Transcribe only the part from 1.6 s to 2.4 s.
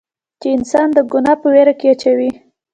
کښې اچوي